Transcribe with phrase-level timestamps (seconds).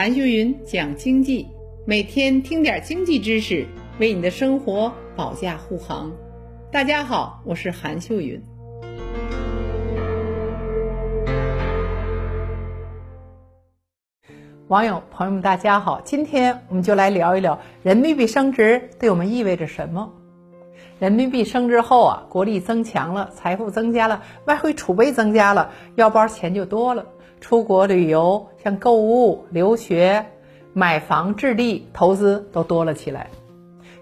[0.00, 1.46] 韩秀云讲经济，
[1.84, 3.66] 每天听点经济知识，
[3.98, 6.10] 为你的生活保驾护航。
[6.72, 8.42] 大家好，我是韩秀云。
[14.68, 20.14] 网友朋友们，大家好，今天我们就来聊一聊人民币升值对我们意味着什么。
[20.98, 27.04] 人民币升值后啊，国力增强了，财富增加了，外汇储备增加了，腰包钱就多了。
[27.40, 30.26] 出国旅游、像购物、留学、
[30.72, 33.28] 买房、置地、投资都多了起来。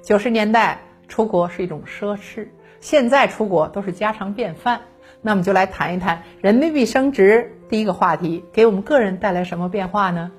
[0.02, 2.48] 九十年代出国是一种奢侈，
[2.80, 4.80] 现在出国都是家常便饭。
[5.22, 7.54] 那我们就来谈一谈人民币升值。
[7.68, 10.30] 第一个话题，给我们个人带来什么变化呢？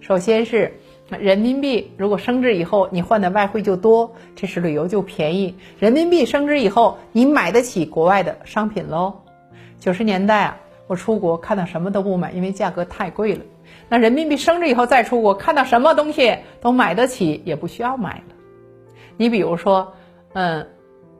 [0.00, 5.56] 首先是人民币如果升值以后，你换的外汇就多，这是旅游就便宜。
[5.78, 9.22] 人民币升值以后，你买得起国外的商品喽。
[9.78, 10.56] 九十年代啊。
[10.90, 13.44] 我出国看到什么都不买，因为价格太贵了。
[13.88, 18.34] 那人民币升值以后再出国，看到什么东西都买得起，也不需要买了。
[19.16, 19.94] 你比如说，
[20.32, 20.66] 嗯，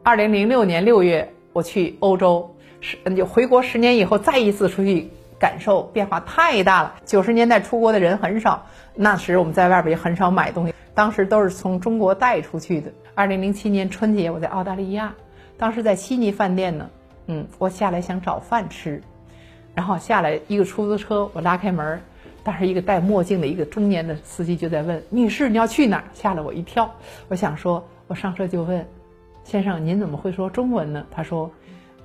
[0.03, 6.97] 二零零六年六月我去欧洲，十就回国十年以后再一次出去感受，变化太大了。
[7.05, 12.91] 九十年代出国的人很少，那时我们在外边也很少买东西，当时都是从中国带出去的。
[13.15, 15.15] 二零零七年春节我在澳大利亚，
[15.57, 16.91] 当时在悉尼饭店呢，
[17.29, 19.01] 嗯，我下来想找饭吃。
[19.75, 22.01] 然后下来一个出租车，我拉开门，
[22.43, 26.91] 当时一个戴墨镜的一个中年的司机就在问：“女士，你要去哪儿？”吓了我一跳。
[27.29, 28.87] 我想说，我上车就问
[29.45, 31.51] ：“先生，您怎么会说中文呢？”他说：“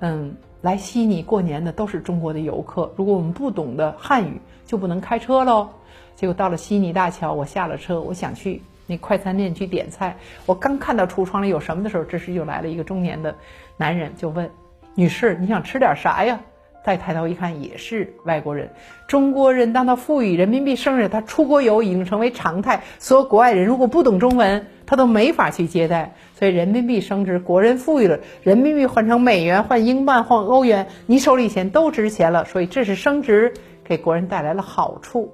[0.00, 5.68] 嗯，来悉尼过年的都是中国的游客，如果我们不懂得汉语，就不能开车喽。”
[6.14, 10.16] 结果到了悉尼大桥，我下了车，我想去那快餐店去点菜。
[10.46, 13.34] 我刚看到橱窗里有什么的时候，这时又来了一个中年的
[13.76, 14.50] 男人，就问
[14.94, 16.40] ：“女士，你想吃点啥呀？”
[16.86, 18.70] 再抬头一看，也是外国人。
[19.08, 22.84] 中国人当他富裕，人民币升值，他出国游已经成为常态。
[23.00, 26.14] 所有国外人如果不懂中文，他都没法去接待。
[26.38, 32.44] 所以人民币升值，国人富裕了，人民币换成美元、换英镑、换欧元，你手里钱都值钱了。
[32.44, 35.32] 所以这是升值给国人带来了好处。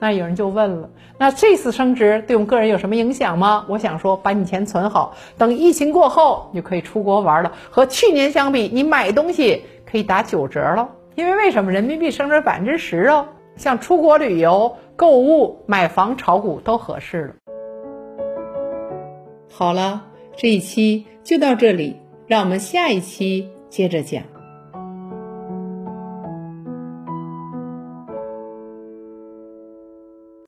[0.00, 3.64] 那有人就问了，那这次升值对我们个人有什么影响吗？
[3.68, 7.52] 我想说，把你钱存好，等疫情过后，你就可以出国玩了。
[7.70, 10.90] 和去年相比，你买东西可以打九折了。
[11.14, 13.28] 因为为什么人民币升值百分之十哦？
[13.56, 17.34] 像出国旅游、购物、买房、炒股都合适了。
[19.50, 20.04] 好了，
[20.36, 21.96] 这一期就到这里，
[22.28, 24.22] 让我们下一期接着讲。